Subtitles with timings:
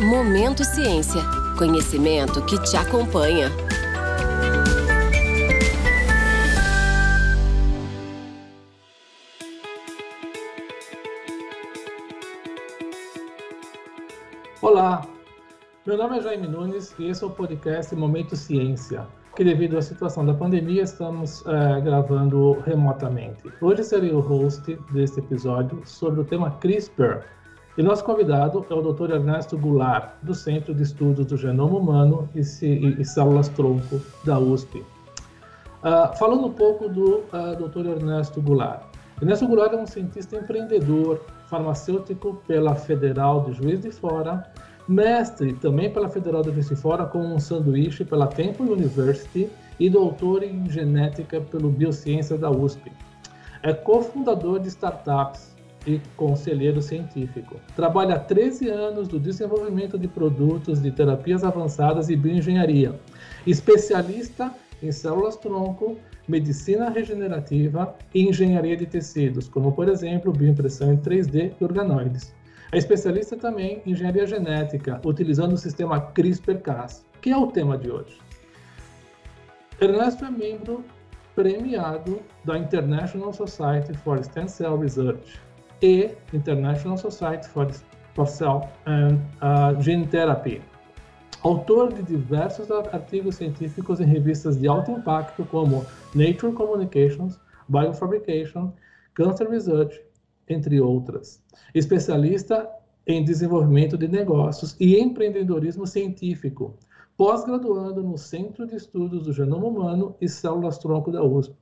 [0.00, 1.20] Momento Ciência.
[1.58, 3.50] Conhecimento que te acompanha.
[14.62, 15.06] Olá,
[15.86, 19.82] meu nome é Jaime Nunes e esse é o podcast Momento Ciência, que devido à
[19.82, 23.52] situação da pandemia estamos é, gravando remotamente.
[23.60, 27.22] Hoje serei o host deste episódio sobre o tema CRISPR,
[27.78, 29.12] e nosso convidado é o Dr.
[29.12, 34.78] Ernesto Goulart, do Centro de Estudos do Genoma Humano e, e, e Células-Tronco da USP.
[34.78, 34.84] Uh,
[35.82, 37.86] ah, falando um pouco do uh, ah, Dr.
[37.86, 38.82] Ernesto Goulart.
[39.22, 44.44] Ernesto Goulart é um cientista empreendedor, farmacêutico pela Federal de Juiz de Fora,
[44.88, 49.48] mestre também pela Federal de Juiz de Fora com um sanduíche pela Temple University
[49.78, 52.92] e doutor em genética pelo Biociência da USP.
[53.62, 55.49] É cofundador de startups
[55.86, 57.56] e conselheiro científico.
[57.74, 62.94] Trabalha há 13 anos no desenvolvimento de produtos de terapias avançadas e bioengenharia.
[63.46, 71.52] Especialista em células-tronco, medicina regenerativa e engenharia de tecidos, como, por exemplo, bioimpressão em 3D
[71.60, 72.34] e organoides.
[72.72, 77.90] É especialista também em engenharia genética, utilizando o sistema CRISPR-Cas, que é o tema de
[77.90, 78.18] hoje.
[79.80, 80.84] Ernesto é membro
[81.34, 85.40] premiado da International Society for Stem Cell Research,
[85.82, 90.60] e International Society for, Cell and uh, Gene Therapy.
[91.42, 98.72] Autor de diversos artigos científicos em revistas de alto impacto como Nature Communications, Biofabrication,
[99.14, 99.98] Cancer Research,
[100.48, 101.42] entre outras.
[101.74, 102.68] Especialista
[103.06, 106.76] em desenvolvimento de negócios e empreendedorismo científico,
[107.16, 111.54] pós-graduando no Centro de Estudos do Genoma Humano e Células-Tronco da USP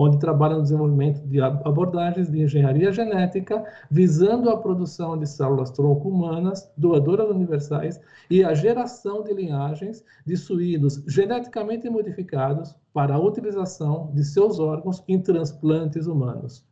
[0.00, 6.72] onde trabalha no desenvolvimento de abordagens de engenharia genética, visando a produção de células-tronco humanas,
[6.74, 14.24] doadoras universais, e a geração de linhagens de suínos geneticamente modificados para a utilização de
[14.24, 16.64] seus órgãos em transplantes humanos.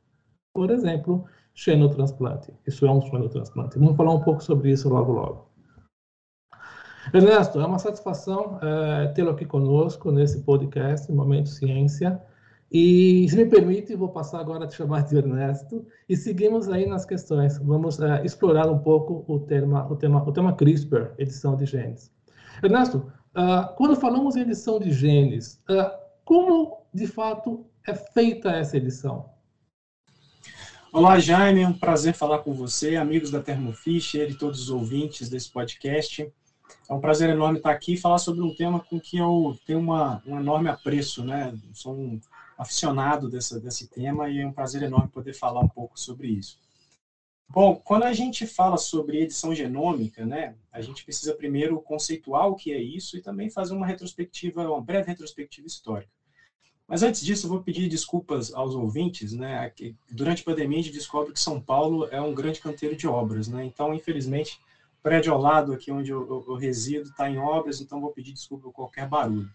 [0.55, 2.51] Por exemplo, xenotransplante.
[2.67, 3.79] Isso é um xenotransplante.
[3.79, 5.49] Vamos falar um pouco sobre isso logo, logo.
[7.13, 12.21] Ernesto, é uma satisfação é, tê-lo aqui conosco nesse podcast, Momento Ciência.
[12.71, 16.87] E, se me permite, vou passar agora a te chamar de Ernesto e seguimos aí
[16.87, 17.57] nas questões.
[17.59, 22.13] Vamos uh, explorar um pouco o tema, o tema, o tema CRISPR, edição de genes.
[22.63, 25.91] Ernesto, uh, quando falamos em edição de genes, uh,
[26.27, 29.31] como de fato é feita essa edição?
[30.93, 34.71] Olá, Jaime, é um prazer falar com você, amigos da Thermo Fisher e todos os
[34.71, 36.31] ouvintes desse podcast.
[36.89, 39.79] É um prazer enorme estar aqui e falar sobre um tema com que eu tenho
[39.79, 41.55] uma, um enorme apreço, né?
[41.73, 42.21] Sou um
[42.59, 46.59] aficionado dessa, desse tema e é um prazer enorme poder falar um pouco sobre isso.
[47.49, 52.57] Bom, quando a gente fala sobre edição genômica, né, a gente precisa primeiro conceituar o
[52.57, 56.13] que é isso e também fazer uma retrospectiva, uma breve retrospectiva histórica.
[56.87, 59.71] Mas antes disso, eu vou pedir desculpas aos ouvintes, né?
[60.11, 63.47] Durante a pandemia, a gente descobre que São Paulo é um grande canteiro de obras,
[63.47, 63.63] né?
[63.65, 64.59] Então, infelizmente,
[64.99, 68.11] o prédio ao lado aqui onde eu, eu, eu resido está em obras, então vou
[68.11, 69.51] pedir desculpa por qualquer barulho.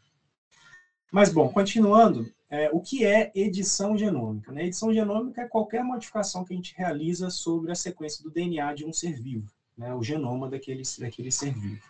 [1.13, 4.51] Mas, bom, continuando, é, o que é edição genômica?
[4.51, 4.65] Né?
[4.65, 8.83] Edição genômica é qualquer modificação que a gente realiza sobre a sequência do DNA de
[8.83, 9.47] um ser vivo,
[9.77, 9.93] né?
[9.93, 11.83] o genoma daquele, daquele ser vivo.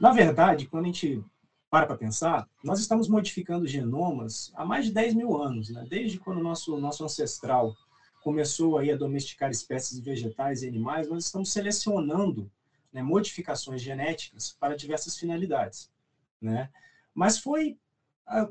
[0.00, 1.22] Na verdade, quando a gente
[1.68, 5.84] para para pensar, nós estamos modificando genomas há mais de 10 mil anos, né?
[5.86, 7.76] desde quando o nosso, nosso ancestral
[8.22, 12.50] começou aí a domesticar espécies vegetais e animais, nós estamos selecionando
[12.90, 15.90] né, modificações genéticas para diversas finalidades.
[16.40, 16.70] Né?
[17.14, 17.78] Mas foi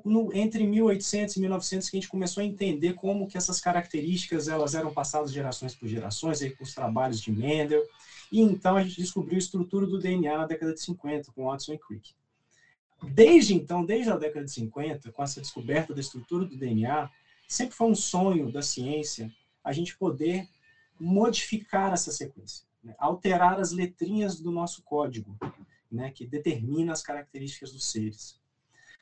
[0.05, 4.47] no, entre 1800 e 1900 que a gente começou a entender como que essas características
[4.47, 7.83] elas eram passadas gerações por gerações, aí com os trabalhos de Mendel,
[8.31, 11.73] e então a gente descobriu a estrutura do DNA na década de 50 com Watson
[11.73, 12.13] e Crick.
[13.11, 17.09] Desde então, desde a década de 50, com essa descoberta da estrutura do DNA,
[17.47, 19.31] sempre foi um sonho da ciência
[19.63, 20.47] a gente poder
[20.99, 22.95] modificar essa sequência, né?
[22.97, 25.35] alterar as letrinhas do nosso código,
[25.91, 28.41] né, que determina as características dos seres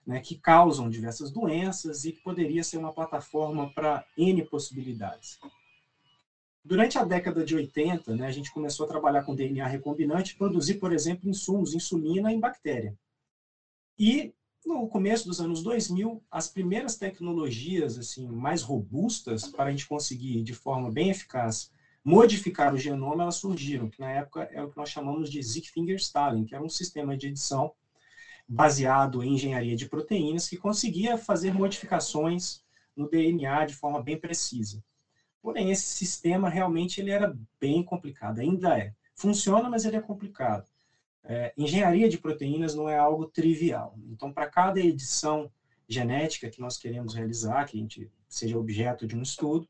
[0.06, 5.40] né, que causam diversas doenças e que poderia ser uma plataforma para N possibilidades.
[6.64, 10.76] Durante a década de 80, né, a gente começou a trabalhar com DNA recombinante, produzir,
[10.76, 12.96] por exemplo, insumos, insulina em bactéria.
[13.98, 14.34] E
[14.66, 20.44] no começo dos anos 2000, as primeiras tecnologias assim mais robustas para a gente conseguir,
[20.44, 21.72] de forma bem eficaz,
[22.04, 26.46] modificar o genoma, elas surgiram, que na época é o que nós chamamos de Ziegfeld-Stalin,
[26.46, 27.74] que era um sistema de edição
[28.54, 32.62] baseado em engenharia de proteínas que conseguia fazer modificações
[32.94, 34.84] no DNA de forma bem precisa.
[35.42, 38.94] Porém, esse sistema realmente ele era bem complicado, ainda é.
[39.16, 40.66] funciona, mas ele é complicado.
[41.24, 43.96] É, engenharia de proteínas não é algo trivial.
[44.10, 45.50] Então, para cada edição
[45.88, 49.66] genética que nós queremos realizar, que a gente seja objeto de um estudo,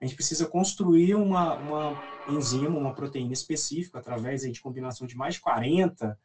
[0.00, 5.16] a gente precisa construir uma, uma enzima, uma proteína específica, através aí, de combinação de
[5.16, 6.16] mais de 40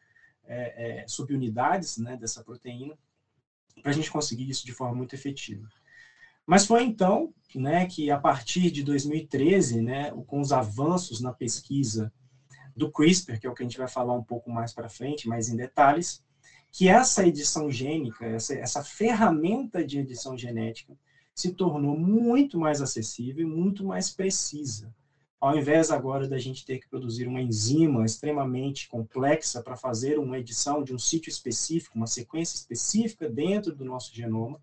[0.48, 2.98] é, é, subunidades né, dessa proteína,
[3.82, 5.68] para a gente conseguir isso de forma muito efetiva.
[6.46, 12.12] Mas foi então né, que, a partir de 2013, né, com os avanços na pesquisa
[12.76, 15.28] do CRISPR, que é o que a gente vai falar um pouco mais para frente,
[15.28, 16.24] mais em detalhes,
[16.72, 20.98] que essa edição gênica, essa, essa ferramenta de edição genética,
[21.34, 24.94] se tornou muito mais acessível e muito mais precisa.
[25.40, 30.40] Ao invés agora da gente ter que produzir uma enzima extremamente complexa para fazer uma
[30.40, 34.60] edição de um sítio específico, uma sequência específica dentro do nosso genoma,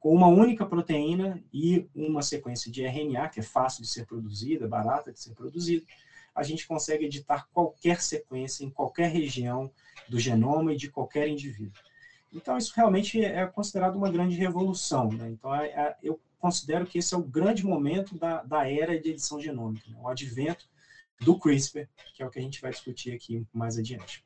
[0.00, 4.66] com uma única proteína e uma sequência de RNA, que é fácil de ser produzida,
[4.66, 5.86] barata de ser produzida,
[6.34, 9.70] a gente consegue editar qualquer sequência em qualquer região
[10.08, 11.80] do genoma e de qualquer indivíduo.
[12.32, 15.08] Então, isso realmente é considerado uma grande revolução.
[15.12, 15.28] Né?
[15.30, 19.10] Então, é, é, eu considero que esse é o grande momento da, da era de
[19.10, 19.96] edição genômica, né?
[20.02, 20.66] o advento
[21.20, 24.24] do CRISPR, que é o que a gente vai discutir aqui mais adiante.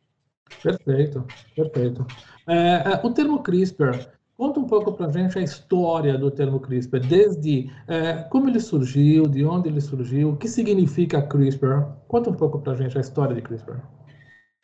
[0.63, 2.07] Perfeito, perfeito.
[2.49, 6.59] É, é o termo CRISPR, conta um pouco para a gente a história do termo
[6.59, 11.85] CRISPR, desde é, como ele surgiu, de onde ele surgiu, o que significa CRISPR.
[12.09, 13.77] Conta um pouco para a gente a história de CRISPR.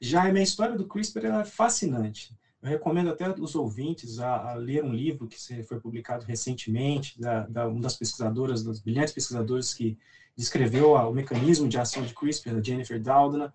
[0.00, 2.34] Já a minha história do CRISPR é fascinante.
[2.62, 7.47] Eu recomendo até os ouvintes a, a, ler um livro que foi publicado recentemente, da,
[7.47, 9.99] da uma das pesquisadoras, das brilhantes pesquisadoras que
[10.37, 13.53] descreveu a, o mecanismo de ação de CRISPR, da Jennifer Doudna.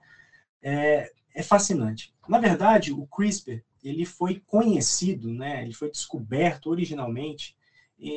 [0.62, 2.14] É, é fascinante.
[2.28, 7.56] Na verdade, o CRISPR ele foi conhecido, né, ele foi descoberto originalmente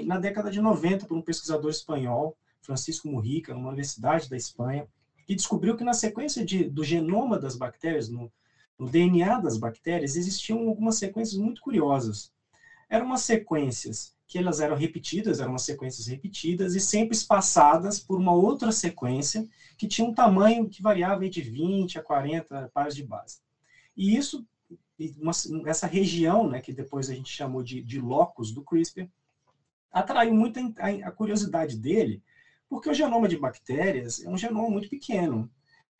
[0.05, 4.87] na década de 90 por um pesquisador espanhol, Francisco Murrica, numa universidade da Espanha,
[5.27, 8.31] que descobriu que na sequência de, do genoma das bactérias, no,
[8.81, 12.32] no DNA das bactérias, existiam algumas sequências muito curiosas.
[12.88, 18.19] Eram umas sequências que elas eram repetidas, eram umas sequências repetidas e sempre espaçadas por
[18.19, 19.47] uma outra sequência
[19.77, 23.41] que tinha um tamanho que variava de 20 a 40 pares de base.
[23.94, 24.47] E isso,
[25.19, 25.32] uma,
[25.67, 29.06] essa região, né, que depois a gente chamou de, de locus do CRISPR,
[29.93, 32.23] atraiu muito a, a curiosidade dele,
[32.67, 35.50] porque o genoma de bactérias é um genoma muito pequeno.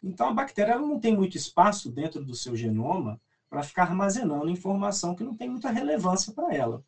[0.03, 5.15] Então, a bactéria não tem muito espaço dentro do seu genoma para ficar armazenando informação
[5.15, 6.83] que não tem muita relevância para ela.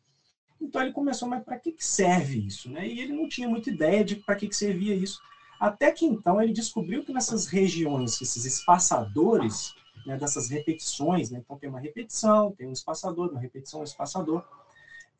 [0.59, 2.69] Então, ele começou, mas para que, que serve isso?
[2.69, 2.87] Né?
[2.87, 5.19] E ele não tinha muita ideia de para que, que servia isso.
[5.59, 9.75] Até que, então, ele descobriu que nessas regiões, esses espaçadores,
[10.05, 11.39] né, dessas repetições, né?
[11.43, 14.43] então tem uma repetição, tem um espaçador, uma repetição, um espaçador.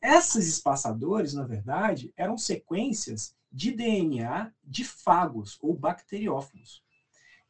[0.02, 6.83] Esses espaçadores, na verdade, eram sequências de DNA de fagos ou bacteriófagos.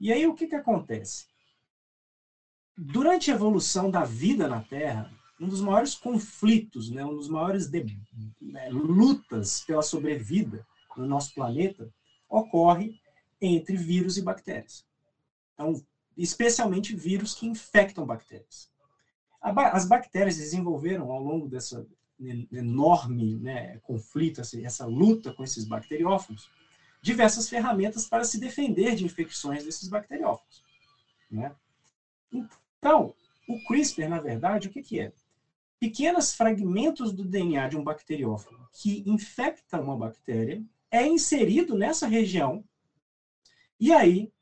[0.00, 1.26] E aí o que, que acontece?
[2.76, 5.10] Durante a evolução da vida na Terra,
[5.40, 7.84] um dos maiores conflitos, né, um dos maiores de,
[8.40, 11.92] né, lutas pela sobrevida no nosso planeta
[12.28, 13.00] ocorre
[13.40, 14.84] entre vírus e bactérias.
[15.52, 15.80] Então,
[16.16, 18.68] especialmente vírus que infectam bactérias.
[19.40, 21.86] As bactérias desenvolveram ao longo dessa
[22.52, 26.48] enorme né, conflito, essa luta com esses bacteriófagos,
[27.04, 30.64] diversas ferramentas para se defender de infecções desses bacteriófagos.
[31.30, 31.54] Né?
[32.32, 33.14] Então,
[33.46, 35.12] o CRISPR, na verdade, o que, que é?
[35.78, 42.64] Pequenos fragmentos do DNA de um bacteriófago que infecta uma bactéria é inserido nessa região
[43.78, 44.32] e aí,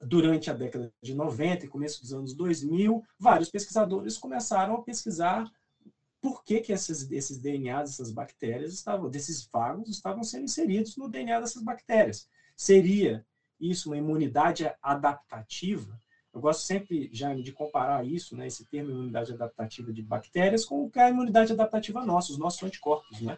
[0.00, 5.52] durante a década de 90 e começo dos anos 2000, vários pesquisadores começaram a pesquisar
[6.22, 7.04] por que, que esses,
[7.38, 12.28] DNAs, essas bactérias, estavam, desses fagos, estavam sendo inseridos no DNA dessas bactérias.
[12.56, 13.26] Seria
[13.60, 16.00] isso uma imunidade adaptativa?
[16.32, 20.84] Eu gosto sempre, Jaime, de comparar isso, né, esse termo imunidade adaptativa de bactérias, com
[20.84, 23.36] o que é a imunidade adaptativa nossa, os nossos anticorpos, né?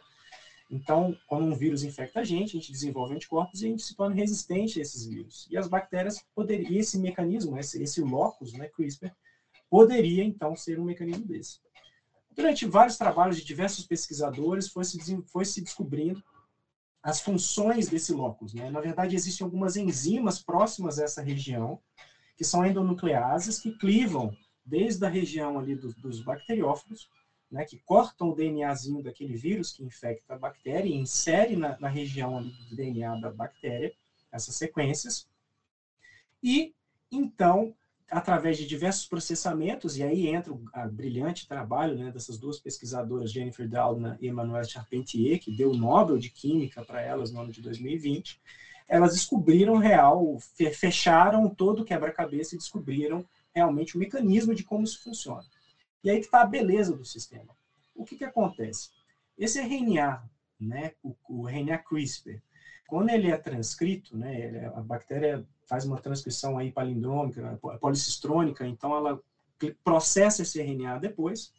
[0.70, 3.96] Então, quando um vírus infecta a gente, a gente desenvolve anticorpos e a gente se
[3.96, 5.46] torna resistente a esses vírus.
[5.50, 9.10] E as bactérias poderiam, esse mecanismo, esse, esse locus, né, CRISPR,
[9.70, 11.60] poderia então ser um mecanismo desse.
[12.34, 16.22] Durante vários trabalhos de diversos pesquisadores, foi se, foi se descobrindo
[17.02, 18.54] as funções desse locus.
[18.54, 18.70] Né?
[18.70, 21.78] Na verdade, existem algumas enzimas próximas a essa região,
[22.36, 27.08] que são endonucleases, que clivam desde a região ali dos, dos bacteriófagos,
[27.50, 31.88] né, que cortam o DNAzinho daquele vírus que infecta a bactéria e insere na, na
[31.88, 33.92] região do DNA da bactéria
[34.32, 35.28] essas sequências.
[36.42, 36.74] E,
[37.12, 37.72] então,
[38.14, 43.68] através de diversos processamentos, e aí entra o brilhante trabalho né, dessas duas pesquisadoras, Jennifer
[43.68, 47.60] Doudna e Emmanuelle Charpentier, que deu o Nobel de Química para elas no ano de
[47.60, 48.40] 2020,
[48.86, 50.38] elas descobriram real,
[50.72, 55.44] fecharam todo o quebra-cabeça e descobriram realmente o mecanismo de como isso funciona.
[56.04, 57.52] E aí que está a beleza do sistema.
[57.96, 58.90] O que, que acontece?
[59.36, 60.22] Esse RNA,
[60.60, 62.40] né, o, o RNA CRISPR,
[62.86, 68.94] quando ele é transcrito, né, a bactéria faz uma transcrição aí palindrômica, né, policistrônica, então
[68.96, 69.20] ela
[69.82, 71.52] processa esse RNA depois.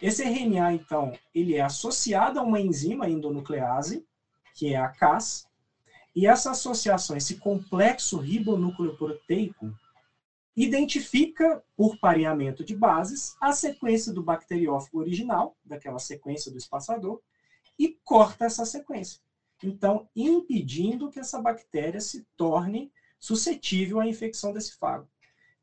[0.00, 4.06] Esse RNA, então, ele é associado a uma enzima endonuclease,
[4.54, 5.48] que é a Cas,
[6.14, 9.72] e essa associação, esse complexo ribonúcleo-proteico,
[10.56, 17.20] identifica, por pareamento de bases, a sequência do bacteriófago original, daquela sequência do espaçador,
[17.78, 19.20] e corta essa sequência.
[19.62, 25.08] Então, impedindo que essa bactéria se torne suscetível à infecção desse fago.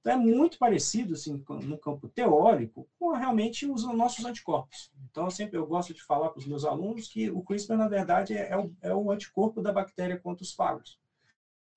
[0.05, 4.91] Então, é muito parecido, assim, no campo teórico, com realmente os nossos anticorpos.
[5.09, 7.87] Então, eu sempre eu gosto de falar para os meus alunos que o CRISPR, na
[7.87, 10.99] verdade, é, é, o, é o anticorpo da bactéria contra os fagos.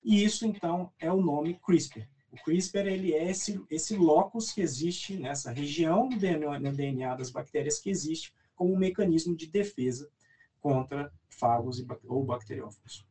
[0.03, 2.07] E isso, então, é o nome CRISPR.
[2.31, 7.31] O CRISPR ele é esse, esse locus que existe nessa região do DNA, DNA das
[7.31, 10.07] bactérias que existe como um mecanismo de defesa
[10.61, 13.08] contra fagos ou bacteriófagos.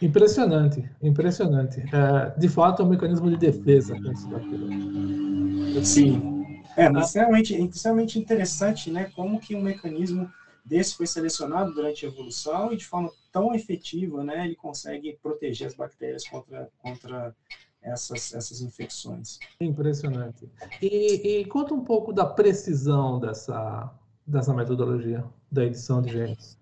[0.00, 1.80] Impressionante, impressionante.
[1.92, 5.88] É, de fato, é um mecanismo de defesa contra os bacteriófagos.
[5.88, 6.62] Sim.
[6.76, 9.10] É, é extremamente, extremamente interessante, né?
[9.14, 10.30] Como que um mecanismo
[10.64, 14.44] desse foi selecionado durante a evolução e de forma tão efetiva, né?
[14.44, 17.34] Ele consegue proteger as bactérias contra, contra
[17.82, 19.38] essas, essas infecções.
[19.60, 20.48] Impressionante.
[20.82, 23.92] E, e, conta um pouco da precisão dessa,
[24.26, 26.58] dessa metodologia da edição de genes.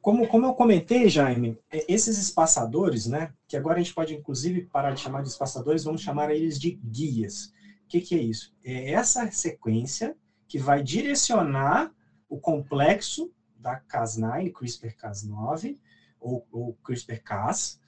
[0.00, 4.62] Como, como eu comentei, Jaime, é, esses espaçadores, né, que agora a gente pode inclusive
[4.62, 7.52] parar de chamar de espaçadores, vamos chamar eles de guias.
[7.84, 8.54] O que, que é isso?
[8.64, 10.16] É essa sequência
[10.48, 11.92] que vai direcionar
[12.28, 15.76] o complexo da Cas9, CRISPR-Cas9,
[16.18, 17.78] ou, ou CRISPR-Cas,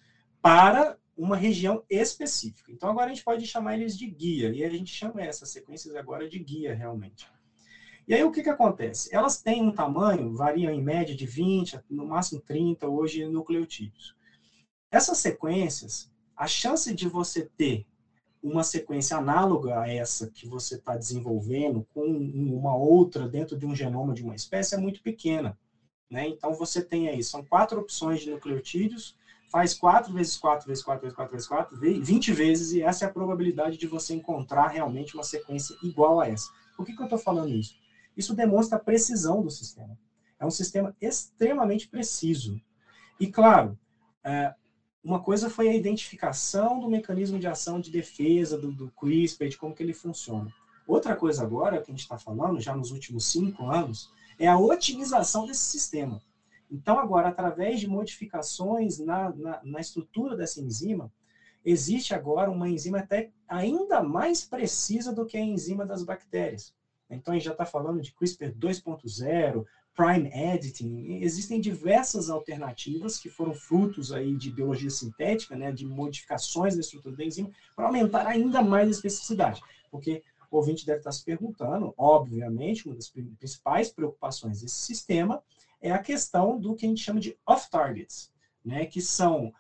[0.43, 2.71] para uma região específica.
[2.71, 5.95] Então, agora a gente pode chamar eles de guia, e a gente chama essas sequências
[5.95, 7.27] agora de guia, realmente.
[8.07, 9.15] E aí, o que, que acontece?
[9.15, 14.17] Elas têm um tamanho, variam em média de 20, no máximo 30, hoje, nucleotídeos.
[14.91, 17.87] Essas sequências, a chance de você ter
[18.43, 23.75] uma sequência análoga a essa que você está desenvolvendo com uma outra dentro de um
[23.75, 25.57] genoma de uma espécie é muito pequena.
[26.11, 26.27] Né?
[26.27, 29.17] Então, você tem aí, são quatro opções de nucleotídeos,
[29.51, 33.09] faz 4 vezes 4 vezes 4 vezes 4 vezes 4, 20 vezes, e essa é
[33.09, 36.51] a probabilidade de você encontrar realmente uma sequência igual a essa.
[36.77, 37.82] Por que, que eu estou falando isso?
[38.17, 39.99] Isso demonstra a precisão do sistema.
[40.39, 42.61] É um sistema extremamente preciso.
[43.19, 43.79] E, claro,
[44.25, 44.55] é,
[45.03, 49.59] uma coisa foi a identificação do mecanismo de ação de defesa do, do CRISPR, de
[49.59, 50.53] como que ele funciona.
[50.87, 54.59] Outra coisa agora, que a gente está falando, já nos últimos cinco anos, é a
[54.59, 56.21] otimização desse sistema.
[56.71, 61.13] Então, agora, através de modificações na, na, na, estrutura dessa enzima,
[61.65, 66.75] existe agora uma enzima até ainda mais precisa do que a enzima das bactérias.
[67.15, 69.65] Então, a gente já está falando de CRISPR 2.0,
[69.95, 76.75] Prime Editing, existem diversas alternativas que foram frutos aí de biologia sintética, né, de modificações
[76.75, 79.61] da estrutura da enzima, para aumentar ainda mais a especificidade.
[79.91, 85.43] Porque o ouvinte deve estar se perguntando, obviamente, uma das principais preocupações desse sistema
[85.81, 88.33] é a questão do que a gente chama de off-targets,
[88.65, 89.53] né, que são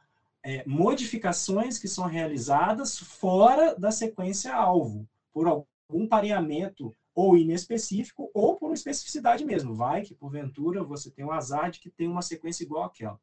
[0.42, 8.57] é, modificações que são realizadas fora da sequência alvo, por algum pareamento ou inespecífico, ou
[8.57, 9.75] por especificidade mesmo.
[9.75, 13.21] Vai que, porventura, você tem um azar de que tem uma sequência igual àquela.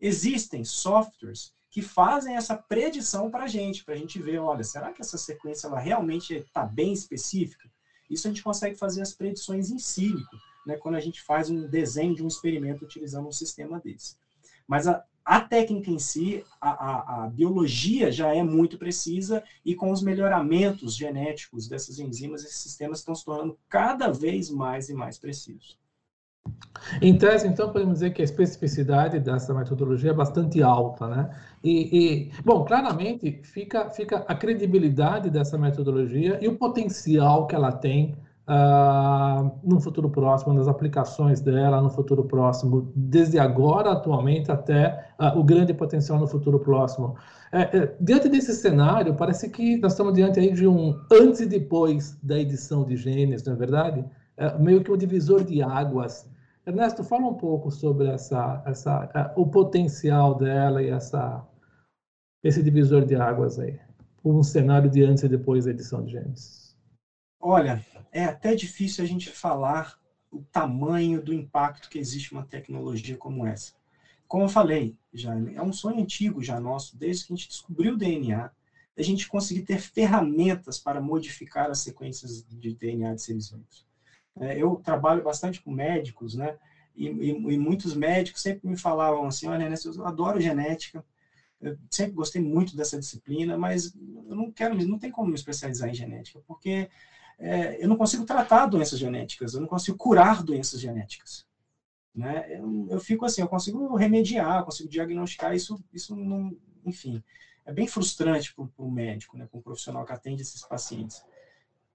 [0.00, 4.92] Existem softwares que fazem essa predição para a gente, para a gente ver, olha, será
[4.92, 7.70] que essa sequência ela realmente está bem específica?
[8.08, 11.66] Isso a gente consegue fazer as predições em sílico né, quando a gente faz um
[11.66, 14.16] desenho de um experimento utilizando um sistema desse.
[14.66, 19.74] Mas a, a técnica em si, a, a, a, biologia já é muito precisa e
[19.74, 24.94] com os melhoramentos genéticos dessas enzimas, esses sistemas estão se tornando cada vez mais e
[24.94, 25.78] mais precisos.
[27.02, 31.38] Em tese, então, podemos dizer que a especificidade dessa metodologia é bastante alta, né?
[31.62, 37.70] E, e, bom, claramente fica, fica a credibilidade dessa metodologia e o potencial que ela
[37.70, 38.16] tem
[38.48, 45.38] uh, no futuro próximo, nas aplicações dela no futuro próximo, desde agora, atualmente, até uh,
[45.38, 47.14] o grande potencial no futuro próximo.
[47.52, 51.46] É, é, diante desse cenário, parece que nós estamos diante aí de um antes e
[51.46, 54.04] depois da edição de genes, não é verdade?
[54.36, 56.28] É, meio que um divisor de águas.
[56.66, 61.42] Ernesto, fala um pouco sobre essa, essa, uh, o potencial dela e essa,
[62.42, 63.78] esse divisor de águas aí,
[64.24, 66.76] um cenário de antes e depois da edição de genes.
[67.40, 69.98] Olha, é até difícil a gente falar
[70.30, 73.72] o tamanho do impacto que existe uma tecnologia como essa.
[74.26, 77.94] como eu falei, já é um sonho antigo já nosso, desde que a gente descobriu
[77.94, 78.50] o DNA,
[78.96, 83.86] a gente conseguir ter ferramentas para modificar as sequências de DNA de seres vivos.
[84.40, 86.56] É, eu trabalho bastante com médicos, né?
[86.94, 91.04] E, e, e, muitos médicos sempre me falavam assim, olha, eu adoro genética,
[91.60, 95.88] eu sempre gostei muito dessa disciplina, mas eu não quero, não tem como me especializar
[95.88, 96.88] em genética, porque
[97.38, 101.46] é, eu não consigo tratar doenças genéticas, eu não consigo curar doenças genéticas.
[102.14, 102.46] Né?
[102.58, 107.22] Eu, eu fico assim, eu consigo remediar, consigo diagnosticar, isso, isso não, enfim,
[107.64, 111.22] é bem frustrante para o médico, né, para o profissional que atende esses pacientes.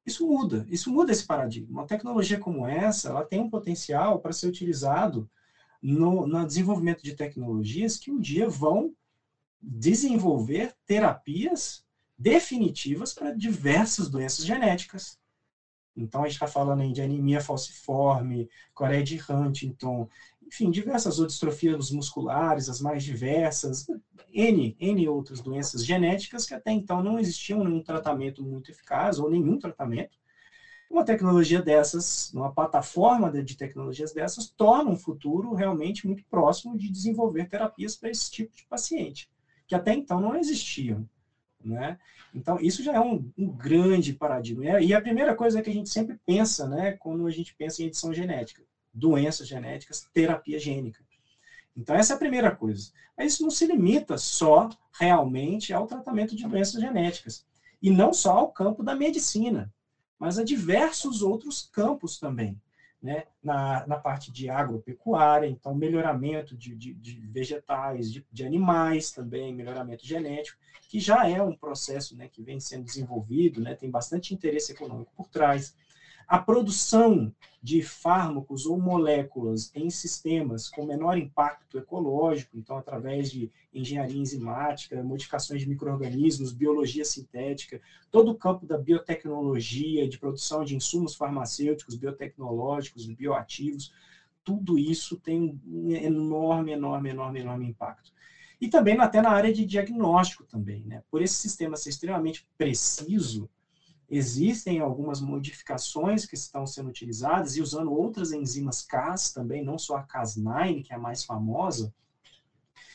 [0.06, 1.80] Isso muda, isso muda esse paradigma.
[1.82, 5.30] Uma tecnologia como essa, ela tem um potencial para ser utilizado
[5.82, 8.94] no, no desenvolvimento de tecnologias que um dia vão
[9.62, 11.84] desenvolver terapias
[12.18, 15.18] definitivas para diversas doenças genéticas.
[15.96, 20.08] Então, a gente está falando aí de anemia falciforme, Coreia de Huntington,
[20.46, 23.86] enfim, diversas outras distrofias musculares, as mais diversas,
[24.32, 29.30] N, N outras doenças genéticas que até então não existiam nenhum tratamento muito eficaz ou
[29.30, 30.18] nenhum tratamento.
[30.90, 36.88] Uma tecnologia dessas, uma plataforma de tecnologias dessas, torna um futuro realmente muito próximo de
[36.88, 39.28] desenvolver terapias para esse tipo de paciente,
[39.66, 41.04] que até então não existiam.
[41.64, 41.98] Né?
[42.34, 44.82] Então, isso já é um, um, grande paradigma.
[44.82, 47.86] E a primeira coisa que a gente sempre pensa, né, quando a gente pensa em
[47.86, 48.62] edição genética,
[48.94, 51.04] doenças genéticas, terapia gênica.
[51.76, 52.92] Então, essa é a primeira coisa.
[53.18, 57.46] Mas isso não se limita só realmente ao tratamento de doenças genéticas.
[57.82, 59.74] E não só ao campo da medicina,
[60.20, 62.60] mas a diversos outros campos também
[63.04, 69.12] né, na, na parte de agropecuária, então melhoramento de, de, de vegetais, de, de, animais
[69.12, 70.58] também, melhoramento genético,
[70.88, 75.12] que já é um processo né, que vem sendo desenvolvido, né, tem bastante interesse econômico
[75.18, 75.76] por trás
[76.28, 83.50] a produção de fármacos ou moléculas em sistemas com menor impacto ecológico, então através de
[83.74, 87.80] engenharia enzimática, modificações de microrganismos, biologia sintética,
[88.12, 93.94] todo o campo da biotecnologia, de produção de insumos farmacêuticos, biotecnológicos, bioativos,
[94.44, 98.12] tudo isso tem um enorme, enorme, enorme, enorme impacto.
[98.60, 101.02] E também até na área de diagnóstico também, né?
[101.10, 103.50] Por esse sistema ser extremamente preciso,
[104.16, 109.96] Existem algumas modificações que estão sendo utilizadas e usando outras enzimas Cas também, não só
[109.96, 111.92] a Cas9, que é a mais famosa,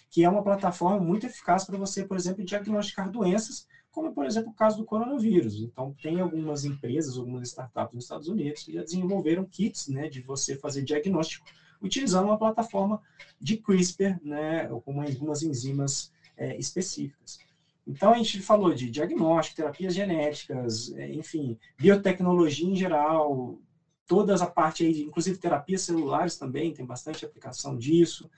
[0.09, 4.51] que é uma plataforma muito eficaz para você, por exemplo, diagnosticar doenças, como, por exemplo,
[4.51, 5.61] o caso do coronavírus.
[5.61, 10.21] Então, tem algumas empresas, algumas startups nos Estados Unidos que já desenvolveram kits né, de
[10.21, 11.45] você fazer diagnóstico
[11.83, 13.01] utilizando uma plataforma
[13.41, 17.41] de CRISPR, né, com algumas enzimas é, específicas.
[17.89, 23.59] Então, a gente falou de diagnóstico, terapias genéticas, é, enfim, biotecnologia em geral,
[24.07, 28.31] todas a parte aí, inclusive terapias celulares também, tem bastante aplicação disso.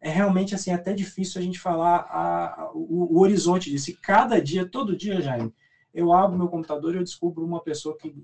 [0.00, 3.90] É realmente, assim, até difícil a gente falar a, a, o, o, horizonte disso.
[3.90, 5.52] E cada dia, todo dia, Jaime,
[5.92, 8.14] eu abro meu computador e eu descubro uma pessoa que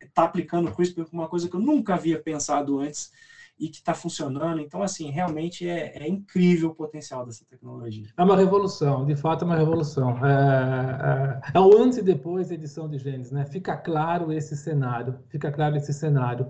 [0.00, 3.12] está aplicando CRISPR com uma coisa que eu nunca havia pensado antes
[3.58, 4.60] e que está funcionando.
[4.60, 8.06] Então, assim, realmente é, é, incrível o potencial dessa tecnologia.
[8.16, 10.10] É uma revolução, de fato é uma revolução.
[10.24, 13.44] É, é, é o antes e depois da edição de genes, né?
[13.44, 16.46] Fica claro esse cenário, fica claro esse cenário.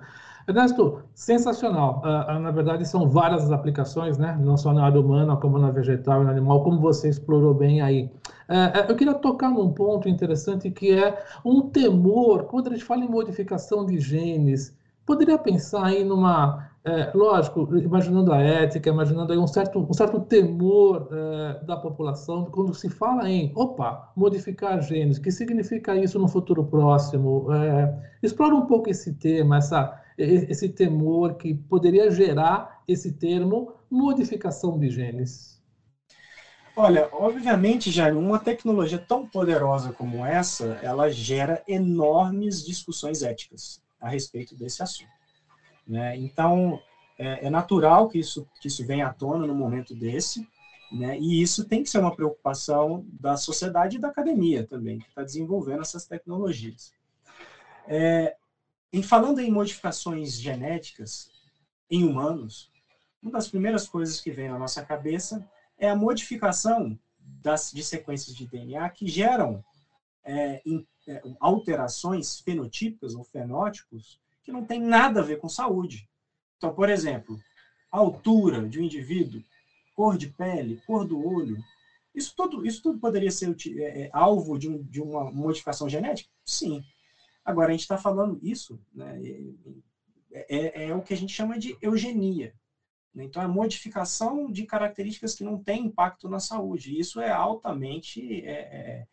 [0.49, 2.03] Ernesto, sensacional.
[2.03, 4.35] Uh, na verdade, são várias as aplicações, né?
[4.41, 7.83] Não só na área humana, como na vegetal e no animal, como você explorou bem
[7.83, 8.11] aí.
[8.49, 13.05] Uh, eu queria tocar num ponto interessante que é um temor, quando a gente fala
[13.05, 19.39] em modificação de genes, poderia pensar aí numa é, lógico, imaginando a ética, imaginando aí
[19.39, 25.19] um certo, um certo temor é, da população, quando se fala em, opa, modificar genes,
[25.19, 27.53] que significa isso no futuro próximo?
[27.53, 34.79] É, explora um pouco esse tema, essa, esse temor que poderia gerar esse termo modificação
[34.79, 35.63] de genes.
[36.75, 44.09] Olha, obviamente, Jair, uma tecnologia tão poderosa como essa, ela gera enormes discussões éticas a
[44.09, 45.18] respeito desse assunto.
[45.89, 46.17] Né?
[46.19, 46.81] Então,
[47.19, 50.47] é, é, natural que isso, que isso venha à tona no momento desse,
[50.93, 51.19] né?
[51.19, 55.23] e isso tem que ser uma preocupação da sociedade e da academia também, que está
[55.23, 56.93] desenvolvendo essas tecnologias.
[57.87, 58.37] É,
[58.93, 61.31] em falando em modificações genéticas
[61.91, 62.71] em humanos,
[63.23, 65.45] uma das primeiras coisas que vem na nossa cabeça
[65.79, 69.65] é a modificação das, de sequências de DNA que geram
[70.25, 76.09] é, in, é, alterações fenotípicas ou fenótipos que não tem nada a ver com saúde.
[76.57, 77.39] Então, por exemplo,
[77.93, 79.43] a altura de um indivíduo,
[79.95, 81.63] cor de pele, cor do olho,
[82.15, 86.31] isso tudo, isso tudo poderia ser é, é, alvo de, um, de, uma modificação genética?
[86.47, 86.83] Sim.
[87.45, 89.21] Agora, a gente está falando isso, né,
[90.33, 92.55] é, é, é, o que a gente chama de eugenia.
[93.15, 93.25] Né?
[93.25, 96.99] Então, é modificação de características que não têm impacto na saúde.
[96.99, 98.47] Isso é altamente.
[98.47, 99.07] É,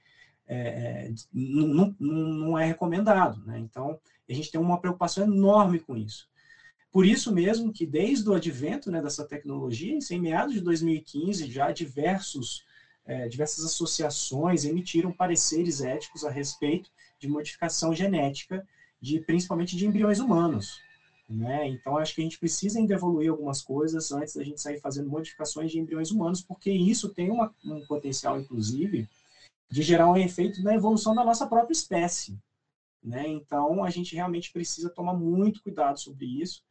[0.47, 3.43] é, não, não, é recomendado.
[3.45, 3.59] Né?
[3.59, 6.27] Então, a gente tem uma preocupação enorme com isso.
[6.91, 11.69] Por isso mesmo que, desde o advento né, dessa tecnologia, em meados de 2015, já
[11.71, 12.63] diversos,
[13.05, 18.65] é, diversas associações emitiram pareceres éticos a respeito de modificação genética,
[19.01, 20.79] de principalmente de embriões humanos.
[21.29, 21.67] Né?
[21.67, 25.09] Então, acho que a gente precisa ainda evoluir algumas coisas antes da gente sair fazendo
[25.09, 29.09] modificações de embriões humanos, porque isso tem uma, um potencial, inclusive,
[29.69, 32.37] de gerar um efeito na evolução da nossa própria espécie.
[33.05, 33.27] Né?
[33.27, 36.63] Então, a gente realmente precisa tomar muito cuidado sobre isso.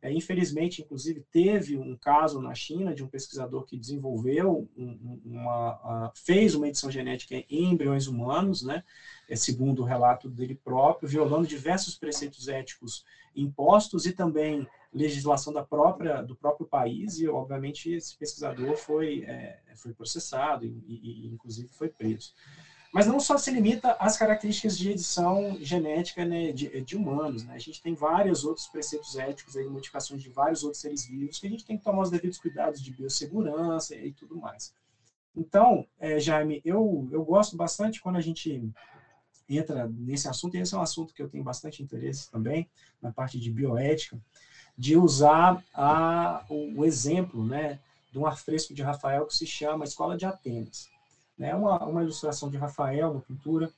[0.00, 6.54] É, infelizmente, inclusive, teve um caso na China de um pesquisador que desenvolveu uma, fez
[6.54, 8.84] uma edição genética em embriões humanos, né?
[9.28, 15.64] É, segundo o relato dele próprio, violando diversos preceitos éticos impostos e também legislação da
[15.64, 21.68] própria do próprio país e obviamente esse pesquisador foi é, foi processado e, e, inclusive
[21.68, 22.32] foi preso
[22.92, 27.54] mas não só se limita às características de edição genética né, de, de, humanos né?
[27.54, 31.46] a gente tem vários outros preceitos éticos aí modificações de vários outros seres vivos que
[31.46, 34.72] a gente tem que tomar os devidos cuidados de biossegurança e tudo mais
[35.36, 38.72] então é, Jaime eu eu gosto bastante quando a gente
[39.48, 42.68] entra nesse assunto, e esse é um assunto que eu tenho bastante interesse também,
[43.00, 44.20] na parte de bioética,
[44.76, 47.80] de usar a, o, o exemplo né,
[48.12, 50.88] de um afresco de Rafael que se chama Escola de Atenas.
[51.38, 53.70] Né, uma, uma ilustração de Rafael, uma pintura,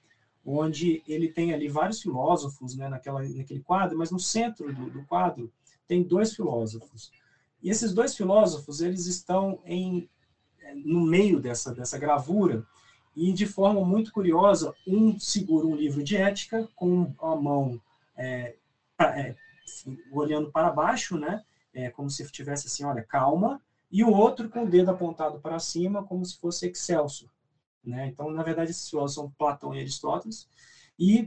[0.44, 5.04] onde ele tem ali vários filósofos né, naquela, naquele quadro, mas no centro do, do
[5.04, 5.52] quadro
[5.86, 7.12] tem dois filósofos.
[7.62, 10.08] E esses dois filósofos, eles estão em,
[10.84, 12.64] no meio dessa, dessa gravura,
[13.14, 17.80] e de forma muito curiosa, um segura um livro de ética com a mão
[18.16, 18.54] é,
[18.98, 19.34] é,
[20.10, 21.42] olhando para baixo, né,
[21.74, 25.58] é, como se tivesse assim, olha, calma, e o outro com o dedo apontado para
[25.58, 27.30] cima, como se fosse Excelsior.
[27.84, 28.08] Né?
[28.08, 30.48] Então, na verdade, esses filósofos são Platão e Aristóteles.
[30.98, 31.22] E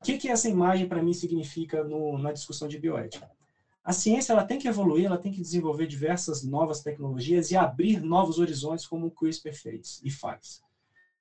[0.00, 3.30] o que, que essa imagem para mim significa no, na discussão de bioética?
[3.82, 8.00] A ciência ela tem que evoluir, ela tem que desenvolver diversas novas tecnologias e abrir
[8.02, 10.62] novos horizontes, como o CRISPR fez e faz.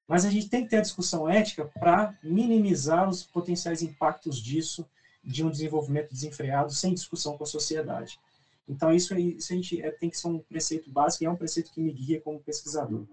[0.08, 4.86] Mas a gente tem que ter a discussão ética para minimizar os potenciais impactos disso,
[5.24, 8.20] de um desenvolvimento desenfreado, sem discussão com a sociedade.
[8.68, 11.36] Então, isso, isso a gente é, tem que ser um preceito básico e é um
[11.36, 13.06] preceito que me guia como pesquisador.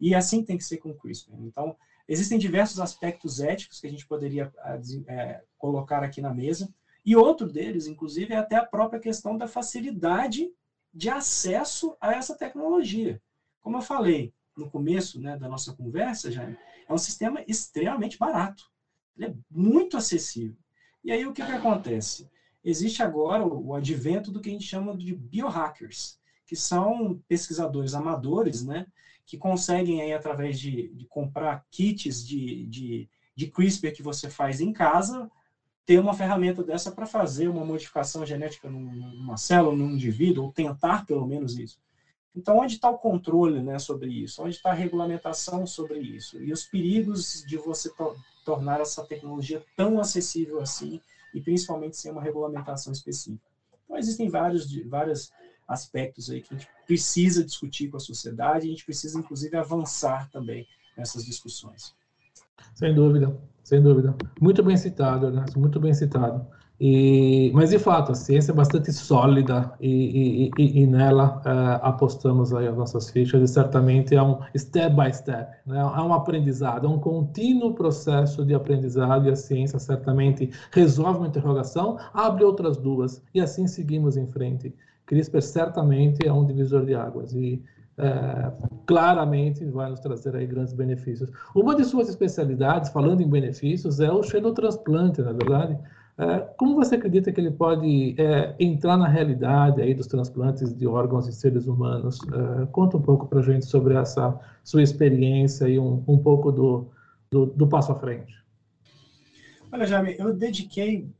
[0.00, 1.34] E assim tem que ser com o CRISPR.
[1.40, 1.76] Então,
[2.08, 4.52] existem diversos aspectos éticos que a gente poderia
[5.06, 6.72] é, colocar aqui na mesa,
[7.04, 10.50] e outro deles, inclusive, é até a própria questão da facilidade
[10.92, 13.20] de acesso a essa tecnologia.
[13.60, 16.56] Como eu falei, no começo né, da nossa conversa, Jaime,
[16.88, 18.64] é um sistema extremamente barato.
[19.16, 20.56] Ele é muito acessível.
[21.02, 22.28] E aí o que, que acontece?
[22.62, 26.19] Existe agora o advento do que a gente chama de biohackers,
[26.50, 28.84] que são pesquisadores amadores, né,
[29.24, 34.60] que conseguem aí através de, de comprar kits de, de, de CRISPR que você faz
[34.60, 35.30] em casa,
[35.86, 41.06] ter uma ferramenta dessa para fazer uma modificação genética numa célula, num indivíduo, ou tentar
[41.06, 41.78] pelo menos isso.
[42.34, 44.42] Então, onde está o controle né, sobre isso?
[44.42, 46.42] Onde está a regulamentação sobre isso?
[46.42, 51.00] E os perigos de você to tornar essa tecnologia tão acessível assim,
[51.32, 53.48] e principalmente sem uma regulamentação específica.
[53.84, 55.30] Então, existem vários, vários
[55.70, 60.28] aspectos aí que a gente precisa discutir com a sociedade, a gente precisa, inclusive, avançar
[60.30, 61.94] também nessas discussões.
[62.74, 64.14] Sem dúvida, sem dúvida.
[64.40, 66.46] Muito bem citado, Ernesto, muito bem citado.
[66.80, 72.54] E, mas de fato, a ciência é bastante sólida e, e, e nela uh, apostamos
[72.54, 75.78] aí as nossas fichas e certamente é um step by step, né?
[75.78, 81.28] é um aprendizado, é um contínuo processo de aprendizado e a ciência certamente resolve uma
[81.28, 84.74] interrogação, abre outras duas e assim seguimos em frente.
[85.10, 87.60] CRISPR certamente é um divisor de águas e
[87.98, 88.52] é,
[88.86, 91.28] claramente vai nos trazer aí grandes benefícios.
[91.52, 95.76] Uma de suas especialidades, falando em benefícios, é o xenotransplante, na é verdade.
[96.16, 100.86] É, como você acredita que ele pode é, entrar na realidade aí dos transplantes de
[100.86, 102.20] órgãos em seres humanos?
[102.62, 106.86] É, conta um pouco para gente sobre essa sua experiência e um, um pouco do,
[107.32, 108.32] do, do, passo à frente.
[109.72, 111.10] Olha, Jaime, eu dediquei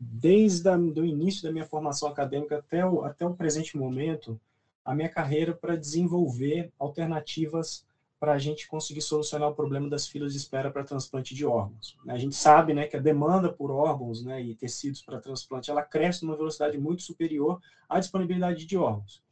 [0.00, 4.40] desde o início da minha formação acadêmica até o, até o presente momento
[4.84, 7.84] a minha carreira para desenvolver alternativas
[8.18, 11.96] para a gente conseguir solucionar o problema das filas de espera para transplante de órgãos.
[12.08, 15.82] A gente sabe né, que a demanda por órgãos né, e tecidos para transplante ela
[15.82, 19.22] cresce numa velocidade muito superior à disponibilidade de órgãos.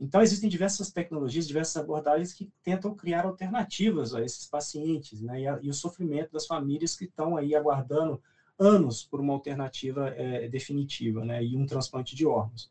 [0.00, 5.46] Então, existem diversas tecnologias, diversas abordagens que tentam criar alternativas a esses pacientes né, e,
[5.46, 8.20] a, e o sofrimento das famílias que estão aí aguardando
[8.58, 12.70] anos por uma alternativa é, definitiva né, e um transplante de órgãos.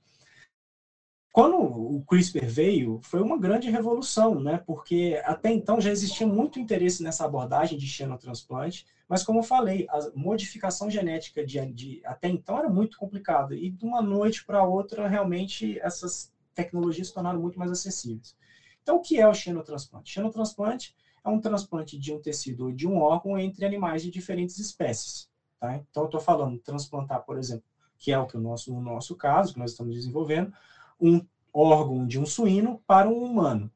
[1.32, 4.62] quando o CRISPR veio, foi uma grande revolução, né?
[4.66, 9.86] Porque até então já existia muito interesse nessa abordagem de xenotransplante, mas como eu falei,
[9.90, 14.64] a modificação genética de, de até então era muito complicada e de uma noite para
[14.64, 18.36] outra realmente essas tecnologias se tornaram muito mais acessíveis.
[18.82, 20.12] Então, o que é o xenotransplante?
[20.12, 24.60] Xenotransplante é um transplante de um tecido ou de um órgão entre animais de diferentes
[24.60, 25.28] espécies.
[25.64, 25.78] Tá?
[25.78, 27.64] Então, eu estou falando transplantar, por exemplo,
[27.98, 30.52] que é o que o nosso, no nosso caso, que nós estamos desenvolvendo,
[31.00, 33.72] um órgão de um suíno para um humano.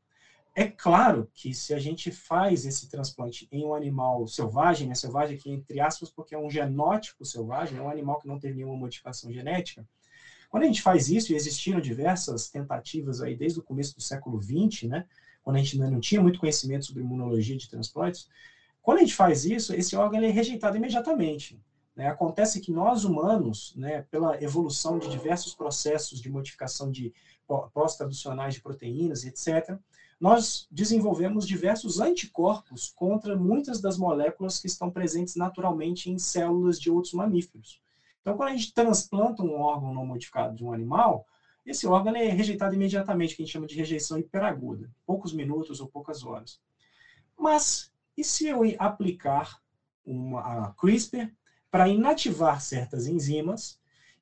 [0.53, 5.37] É claro que se a gente faz esse transplante em um animal selvagem, né, selvagem
[5.37, 8.75] aqui entre aspas, porque é um genótipo selvagem, é um animal que não teve nenhuma
[8.75, 9.87] modificação genética,
[10.49, 14.41] quando a gente faz isso, e existiram diversas tentativas aí desde o começo do século
[14.41, 15.05] XX, né,
[15.41, 18.27] quando a gente não tinha muito conhecimento sobre imunologia de transplantes,
[18.81, 21.57] quando a gente faz isso, esse órgão é rejeitado imediatamente.
[21.97, 22.07] Né?
[22.07, 27.11] Acontece que nós humanos, né, pela evolução de diversos processos de modificação de
[27.73, 29.79] pós-traducionais de proteínas, etc.,
[30.19, 36.89] nós desenvolvemos diversos anticorpos contra muitas das moléculas que estão presentes naturalmente em células de
[36.91, 37.81] outros mamíferos.
[38.21, 41.25] Então, quando a gente transplanta um órgão não modificado de um animal,
[41.65, 45.87] esse órgão é rejeitado imediatamente, que a gente chama de rejeição hiperaguda, poucos minutos ou
[45.87, 46.59] poucas horas.
[47.37, 49.61] Mas, e se eu aplicar
[50.05, 51.31] uma a CRISPR
[51.69, 53.79] para inativar certas enzimas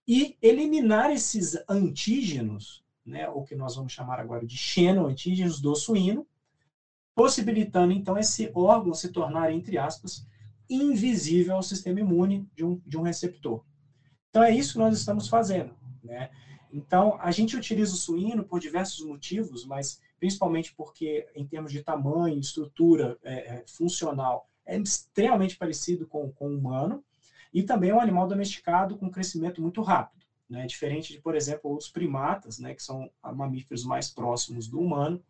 [0.07, 6.27] e eliminar esses antígenos, né, o que nós vamos chamar agora de xenoantígenos do suíno,
[7.13, 10.25] possibilitando então esse órgão se tornar, entre aspas,
[10.69, 13.63] invisível ao sistema imune de um, de um receptor.
[14.29, 15.73] Então é isso que nós estamos fazendo.
[16.03, 16.29] Né?
[16.71, 21.81] Então a gente utiliza o suíno por diversos motivos, mas principalmente porque em termos de
[21.81, 27.03] tamanho, estrutura é, é, funcional, é extremamente parecido com, com o humano,
[27.55, 30.67] e também é um animal domesticado com crescimento muito rápido, né?
[30.67, 32.75] diferente de, por exemplo, outros primatas, né?
[32.75, 35.23] que são mamíferos mais próximos do humano,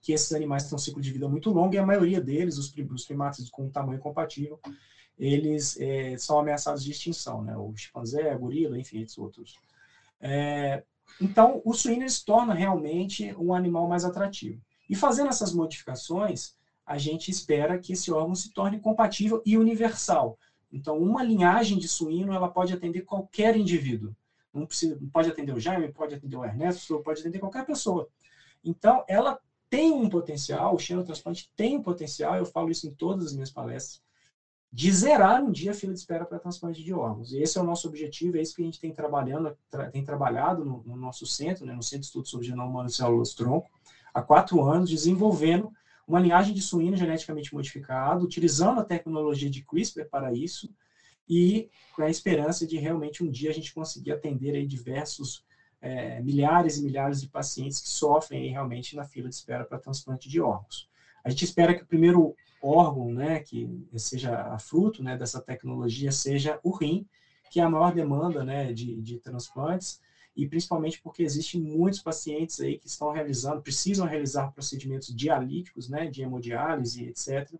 [0.00, 2.74] que esses animais têm um ciclo de vida muito longo, e a maioria deles, os,
[2.76, 4.58] os primatas com tamanho compatível,
[5.16, 7.56] eles é, são ameaçados de extinção, né?
[7.56, 9.54] o chimpanzé, a gorila, enfim, esses outros.
[10.20, 10.82] É,
[11.20, 14.60] então, o suíno se torna realmente um animal mais atrativo.
[14.90, 20.36] E fazendo essas modificações, a gente espera que esse órgão se torne compatível e universal.
[20.72, 24.16] Então, uma linhagem de suíno ela pode atender qualquer indivíduo.
[24.52, 28.08] Não precisa, pode atender o Jaime, pode atender o Ernesto, pode atender qualquer pessoa.
[28.64, 33.26] Então, ela tem um potencial, o xenotransplante tem um potencial, eu falo isso em todas
[33.26, 34.02] as minhas palestras,
[34.70, 37.32] de zerar um dia a fila de espera para transplante de órgãos.
[37.32, 40.02] E esse é o nosso objetivo, é isso que a gente tem, trabalhando, tra tem
[40.02, 43.34] trabalhado no, no, nosso centro, né, no Centro de Estudos sobre Genoma Humano e Células
[43.34, 43.70] Tronco,
[44.14, 45.70] há quatro anos, desenvolvendo
[46.12, 50.70] uma linhagem de suíno geneticamente modificado, utilizando a tecnologia de CRISPR para isso,
[51.26, 55.42] e com a esperança de realmente um dia a gente conseguir atender aí diversos
[55.80, 59.78] é, milhares e milhares de pacientes que sofrem aí realmente na fila de espera para
[59.78, 60.86] transplante de órgãos.
[61.24, 66.60] A gente espera que o primeiro órgão, né, que seja fruto, né, dessa tecnologia, seja
[66.62, 67.06] o rim,
[67.50, 69.98] que é a maior demanda, né, de, de transplantes,
[70.36, 76.08] e principalmente porque existem muitos pacientes aí que estão realizando, precisam realizar procedimentos dialíticos, né,
[76.08, 77.52] de hemodiálise, etc.,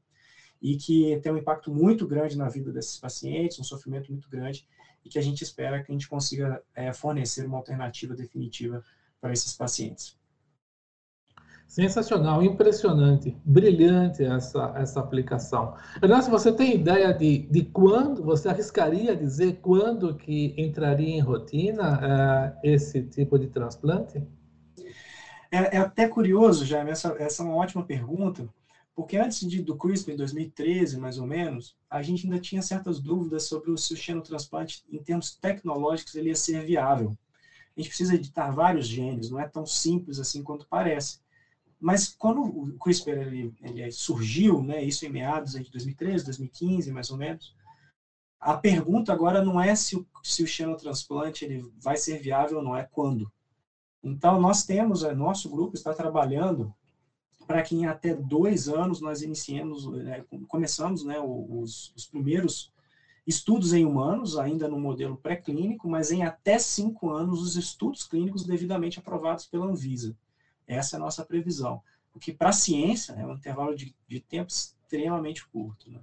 [0.61, 4.65] e que tem um impacto muito grande na vida desses pacientes, um sofrimento muito grande,
[5.05, 8.83] e que a gente espera que a gente consiga é, fornecer uma alternativa definitiva
[9.21, 10.17] para esses pacientes.
[11.73, 15.75] Sensacional, impressionante, brilhante essa, essa aplicação.
[16.03, 21.99] Ernesto, você tem ideia de, de quando, você arriscaria dizer quando que entraria em rotina
[21.99, 24.23] uh, esse tipo de transplante?
[25.51, 28.47] É, é, até curioso, Jaime, essa, essa é uma ótima pergunta,
[28.95, 33.01] porque antes de, do CRISPR, em 2013, mais ou menos, a gente ainda tinha certas
[33.01, 37.17] dúvidas sobre se o xenotransplante, em termos tecnológicos, ele ia ser viável.
[37.75, 41.23] A gente precisa editar vários genes, não é tão simples assim quanto parece.
[41.83, 47.11] Mas quando o CRISPR ele, ele surgiu, né, isso em meados de 2013, 2015, mais
[47.11, 47.57] ou menos,
[48.39, 52.63] a pergunta agora não é se o, se o xenotransplante ele vai ser viável ou
[52.63, 53.29] não, é quando.
[54.01, 56.73] Então, nós temos, é, nosso grupo está trabalhando
[57.49, 62.73] para que em até dois anos nós iniciemos, né, começamos né, os, os, primeiros
[63.27, 68.45] estudos em humanos, ainda no modelo pré-clínico, mas em até cinco anos os estudos clínicos
[68.45, 70.17] devidamente aprovados pela Anvisa.
[70.75, 71.83] Essa é a nossa previsão.
[72.13, 75.91] Porque para a ciência é um intervalo de, de tempo extremamente curto.
[75.91, 75.99] Né?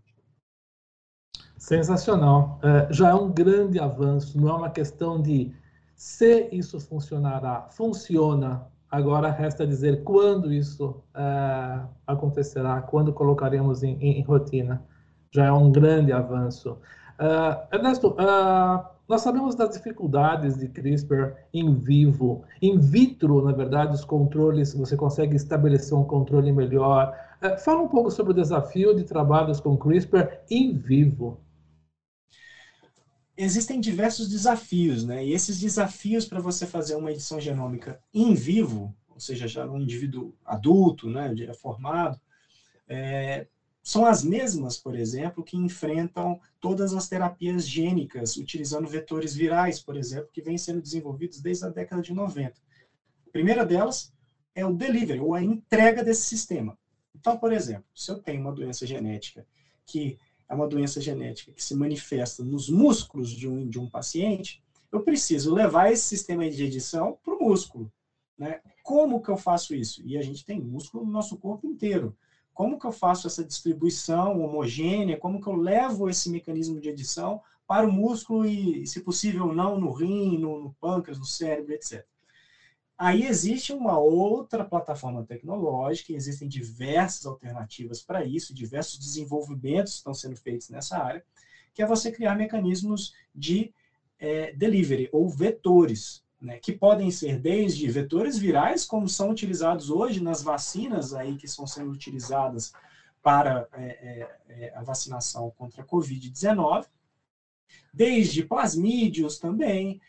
[1.58, 2.60] Sensacional.
[2.64, 5.54] É, já é um grande avanço, não é uma questão de
[5.96, 7.68] se isso funcionará.
[7.72, 8.68] Funciona.
[8.90, 14.84] Agora resta dizer quando isso é, acontecerá, quando colocaremos em, em, em, rotina.
[15.32, 16.80] Já é um grande avanço.
[17.20, 23.96] Uh, Ernesto, uh, nós sabemos das dificuldades de CRISPR em vivo, in vitro, na verdade,
[23.96, 27.18] os controles, você consegue estabelecer um controle melhor.
[27.42, 31.42] Uh, fala um pouco sobre o desafio de trabalhos com CRISPR em vivo.
[33.36, 35.26] Existem diversos desafios, né?
[35.26, 39.80] E esses desafios para você fazer uma edição genômica em vivo, ou seja, já um
[39.80, 42.20] indivíduo adulto, né, formado,
[42.88, 43.48] é,
[43.82, 49.96] são as mesmas, por exemplo, que enfrentam todas as terapias gênicas, utilizando vetores virais, por
[49.96, 52.54] exemplo, que vêm sendo desenvolvidos desde a década de 90.
[53.28, 54.14] A primeira delas
[54.54, 56.78] é o delivery, ou a entrega desse sistema.
[57.16, 59.46] Então, por exemplo, se eu tenho uma doença genética
[59.86, 64.64] que é uma doença genética que se manifesta nos músculos de um, de um paciente,
[64.92, 67.92] eu preciso levar esse sistema de edição para o músculo.
[68.38, 68.62] Né?
[68.84, 70.02] Como que eu faço isso?
[70.06, 72.18] E a gente tem músculo no nosso corpo inteiro.
[72.54, 75.18] Como que eu faço essa distribuição homogênea?
[75.18, 79.80] Como que eu levo esse mecanismo de edição para o músculo e, se possível, não
[79.80, 82.06] no rim, no, no pâncreas, no cérebro, etc.
[82.98, 90.36] Aí existe uma outra plataforma tecnológica, existem diversas alternativas para isso, diversos desenvolvimentos estão sendo
[90.36, 91.24] feitos nessa área,
[91.74, 93.74] que é você criar mecanismos de
[94.20, 100.22] é, delivery, ou vetores né, que podem ser desde vetores virais, como são utilizados hoje
[100.22, 102.72] nas vacinas aí que estão sendo utilizadas
[103.22, 106.86] para é, é, é a vacinação contra a Covid-19,
[107.94, 110.02] desde plasmídios também,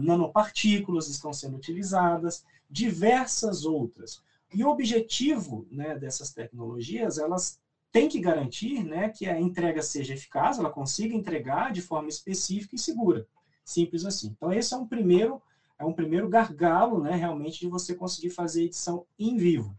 [0.00, 4.22] nanopartículas estão sendo utilizadas, diversas outras.
[4.52, 7.58] E o objetivo né, dessas tecnologias, elas
[7.92, 12.74] têm que garantir né, que a entrega seja eficaz, ela consiga entregar de forma específica
[12.74, 13.26] e segura.
[13.64, 14.28] Simples assim.
[14.36, 15.40] Então, esse é um primeiro
[15.80, 19.74] é um primeiro gargalo, né, realmente, de você conseguir fazer edição em vivo.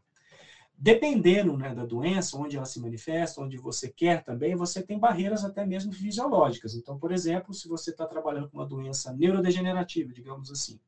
[0.75, 5.45] Dependendo né, da doença, onde ela se manifesta, onde você quer também, você tem barreiras
[5.45, 6.73] até mesmo fisiológicas.
[6.73, 10.79] Então, por exemplo, se você está trabalhando com uma doença neurodegenerativa, digamos assim,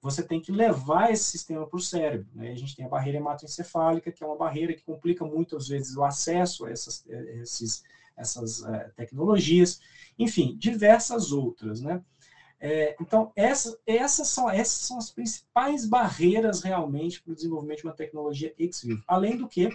[0.00, 2.26] você tem que levar esse sistema para o cérebro.
[2.34, 2.50] Né?
[2.50, 6.02] A gente tem a barreira hematoencefálica, que é uma barreira que complica muitas vezes o
[6.02, 7.84] acesso a essas, esses,
[8.16, 9.78] essas uh, tecnologias.
[10.18, 11.80] Enfim, diversas outras.
[11.80, 12.02] Né?
[12.64, 17.86] É, então, essa, essas, são, essas são as principais barreiras realmente para o desenvolvimento de
[17.88, 19.02] uma tecnologia ex vivo.
[19.04, 19.68] Além do que,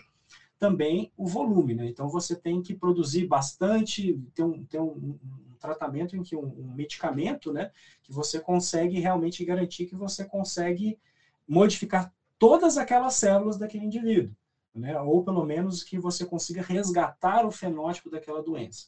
[0.58, 1.76] também o volume.
[1.76, 1.88] Né?
[1.88, 6.46] Então, você tem que produzir bastante, ter um, ter um, um tratamento em que um,
[6.46, 7.72] um, medicamento, né,
[8.02, 10.98] que você consegue realmente garantir que você consegue
[11.46, 14.34] modificar todas aquelas células daquele indivíduo.
[14.74, 14.98] Né?
[15.02, 18.88] Ou pelo menos que você consiga resgatar o fenótipo daquela doença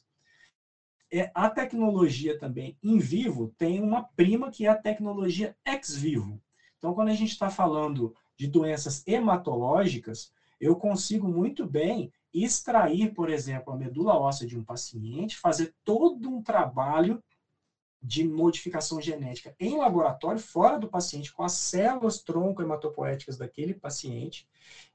[1.12, 6.40] é, a tecnologia também em vivo tem uma prima que é a tecnologia ex vivo.
[6.78, 13.28] Então, quando a gente está falando de doenças hematológicas, eu consigo muito bem extrair, por
[13.28, 17.22] exemplo, a medula óssea de um paciente, fazer todo um trabalho
[18.02, 24.48] de modificação genética em laboratório, fora do paciente, com as células tronco hematopoéticas daquele paciente,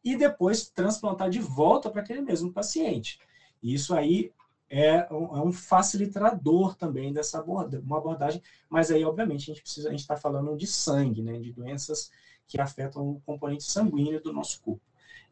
[0.04, 3.20] e depois transplantar de volta para aquele mesmo paciente.
[3.62, 4.32] Isso aí
[4.70, 9.88] é um, é um facilitador também dessa uma abordagem, mas aí, obviamente, a gente precisa,
[9.88, 12.12] a gente está falando de sangue, né, de doenças
[12.48, 14.82] que afetam o componente sanguíneo do nosso corpo.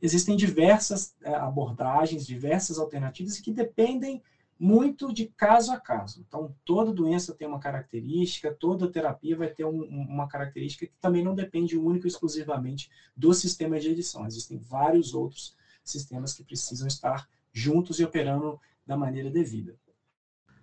[0.01, 4.21] Existem diversas é, abordagens, diversas alternativas que dependem
[4.59, 6.23] muito de caso a caso.
[6.27, 11.23] Então, toda doença tem uma característica, toda terapia vai ter um, uma característica que também
[11.23, 14.25] não depende único e exclusivamente do sistema de edição.
[14.25, 19.75] Existem vários outros sistemas que precisam estar juntos e operando da maneira devida.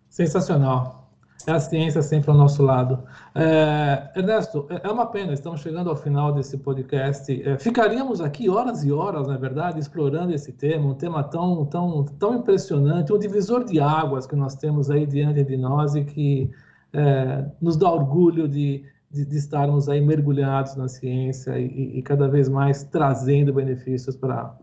[0.09, 1.01] Sensacional.
[1.47, 3.03] É a ciência sempre ao nosso lado.
[3.35, 7.43] É, Ernesto, é, é uma pena, estamos chegando ao final desse podcast.
[7.43, 12.05] É, ficaríamos aqui horas e horas, na verdade, explorando esse tema, um tema tão, tão,
[12.05, 16.51] tão impressionante, um divisor de águas que nós temos aí diante de nós e que
[16.93, 22.29] é, nos dá orgulho de, de, de, estarmos aí mergulhados na ciência e, e cada
[22.29, 24.59] vez mais trazendo benefícios para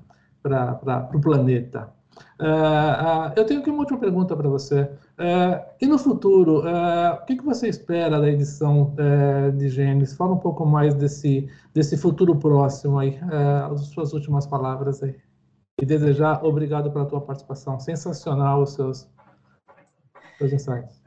[1.13, 1.96] o planeta.
[2.39, 4.83] Uh, uh, eu tenho aqui uma última pergunta para você.
[4.83, 8.95] Uh, e no futuro, o que, que, você espera da edição
[9.57, 10.15] de genes?
[10.15, 13.19] Fala um pouco mais desse, desse futuro próximo aí,
[13.71, 15.15] as suas últimas palavras aí.
[15.81, 17.79] E desejar obrigado pela tua participação.
[17.79, 19.09] Sensacional os seus,
[20.37, 21.01] seus insights.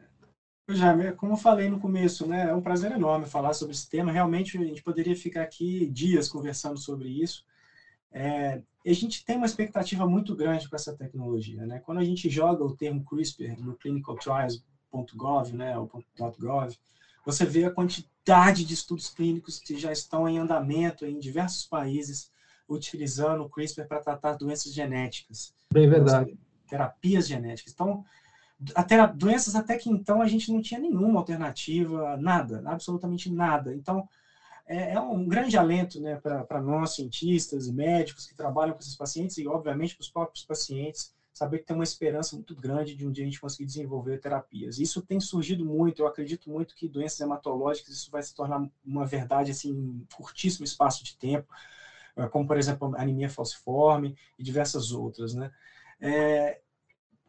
[0.68, 4.12] Já, como eu falei no começo, né, é um prazer enorme falar sobre esse tema.
[4.12, 7.44] Realmente, a gente poderia ficar aqui dias conversando sobre isso.
[8.12, 11.66] É, a gente tem uma expectativa muito grande com essa tecnologia.
[11.66, 11.80] Né?
[11.80, 15.74] Quando a gente joga o termo CRISPR no clinicaltrials.gov, né,
[16.38, 16.78] .gov,
[17.24, 22.30] você vê a quantidade de estudos clínicos que já estão em andamento em diversos países
[22.68, 25.52] utilizando o CRISPR para tratar doenças genéticas.
[25.72, 26.38] Bem verdade.
[26.68, 27.72] Terapias genéticas.
[27.72, 28.04] Então,
[28.74, 33.74] até doenças até que então a gente não tinha nenhuma alternativa, nada, absolutamente nada.
[33.74, 34.08] Então,
[34.70, 38.94] é, é um grande alento né, para nós, cientistas e médicos que trabalham com esses
[38.94, 43.04] pacientes e, obviamente, para os próprios pacientes, saber que tem uma esperança muito grande de
[43.04, 44.78] um dia a gente conseguir desenvolver terapias.
[44.78, 49.04] Isso tem surgido muito, eu acredito muito que doenças hematológicas, isso vai se tornar uma
[49.04, 51.52] verdade assim, em curtíssimo espaço de tempo,
[52.16, 55.34] eh, como, por exemplo, anemia falciforme e diversas outras.
[55.34, 55.50] Né?
[56.00, 56.60] É,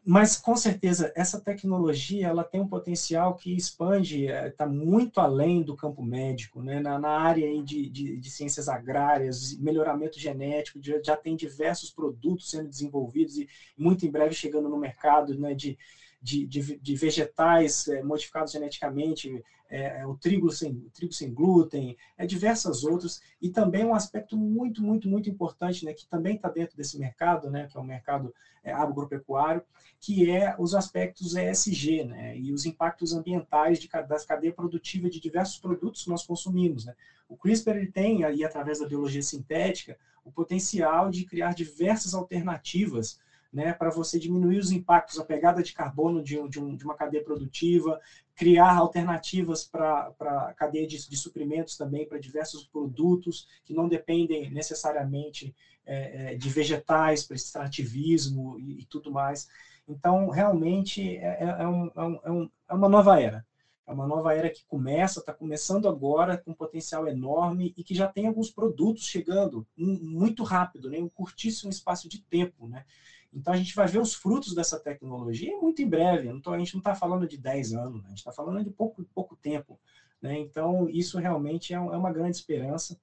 [0.04, 5.62] mas com certeza essa tecnologia ela tem um potencial que expande, está eh, muito além
[5.62, 6.80] do campo médico, né?
[6.80, 12.50] na, na área de, de, de, ciências agrárias, melhoramento genético, já, já, tem diversos produtos
[12.50, 13.48] sendo desenvolvidos e
[13.78, 15.54] muito em breve chegando no mercado né?
[15.54, 15.78] de,
[16.22, 21.96] de, de, de vegetais é, modificados geneticamente, é, o, trigo sem, o trigo sem glúten,
[22.16, 26.48] é, diversas outras, e também um aspecto muito, muito, muito importante, né, que também está
[26.48, 28.32] dentro desse mercado, né, que é o mercado
[28.64, 29.62] agropecuário,
[29.98, 35.18] que é os aspectos ESG, né, e os impactos ambientais de, da cadeia produtiva de
[35.18, 36.84] diversos produtos que nós consumimos.
[36.84, 36.94] Né.
[37.28, 43.18] O CRISPR ele tem, aí, através da biologia sintética, o potencial de criar diversas alternativas
[43.52, 46.94] né, para você diminuir os impactos, a pegada de carbono de, de, um, de uma
[46.94, 48.00] cadeia produtiva,
[48.34, 54.50] criar alternativas para a cadeia de, de, suprimentos também para diversos produtos que não dependem
[54.50, 59.48] necessariamente é, é de vegetais, para extrativismo e, e, tudo mais.
[59.86, 63.44] Então, realmente, é, é, é um, é, um, é uma nova era.
[63.86, 67.94] É uma nova era que começa, está começando agora com um potencial enorme e que
[67.94, 72.68] já tem alguns produtos chegando muito rápido, né, em um curtíssimo espaço de tempo.
[72.68, 72.84] Né?
[73.32, 76.28] Então a gente vai ver os frutos dessa tecnologia muito em breve.
[76.28, 78.06] Então, a gente não está falando de 10 anos, né?
[78.06, 79.80] a gente está falando de pouco, pouco tempo.
[80.20, 80.38] Né?
[80.38, 82.98] Então, isso realmente é, é uma grande esperança.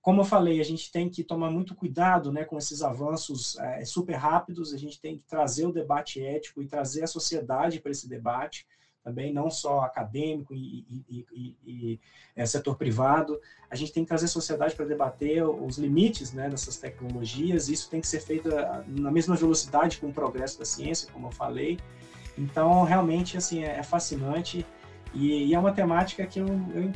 [0.00, 3.84] Como eu falei, a gente tem que tomar muito cuidado né, com esses avanços é,
[3.86, 7.90] super rápidos, a gente tem que trazer o debate ético e trazer a sociedade para
[7.90, 8.66] esse debate
[9.04, 12.00] também, não só acadêmico e, e, e, e
[12.34, 13.38] é, setor privado.
[13.70, 17.68] A gente tem que trazer a sociedade para debater os limites né, dessas tecnologias.
[17.68, 21.28] Isso tem que ser feito ah, na mesma velocidade com o progresso da ciência, como
[21.28, 21.78] eu falei.
[22.36, 24.66] Então, realmente, assim, é, é fascinante
[25.12, 26.90] e, é uma temática que eu, eu,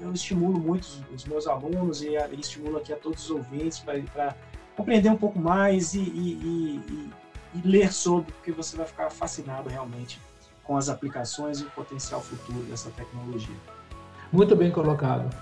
[0.00, 4.36] eu estimulo muito os, meus alunos e, e, estimulo aqui a todos os ouvintes para
[4.76, 6.00] compreender um pouco mais e,
[7.54, 10.20] e ler sobre, porque você vai ficar fascinado realmente
[10.68, 13.56] com as aplicações e o potencial futuro dessa tecnologia.
[14.30, 15.34] Muito bem colocado.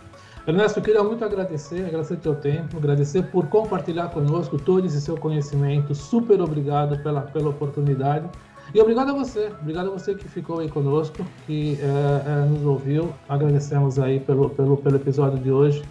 [0.47, 5.01] Ernesto, eu queria muito agradecer, agradecer o teu tempo, agradecer por compartilhar conosco todo esse
[5.01, 5.93] seu conhecimento.
[5.93, 8.29] Super obrigado pela, pela oportunidade.
[8.73, 12.65] E obrigado a você, obrigado a você que ficou aí conosco, que é, é, nos
[12.65, 13.13] ouviu.
[13.29, 15.83] Agradecemos aí pelo, pelo, pelo episódio de hoje.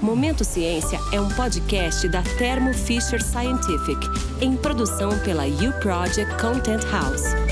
[0.00, 4.00] Momento Ciência é um podcast da Thermo Fisher Scientific,
[4.40, 7.49] em produção pela U Project Content House.